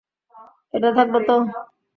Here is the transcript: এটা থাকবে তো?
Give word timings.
এটা 0.73 0.89
থাকবে 0.97 1.19
তো? 1.27 1.35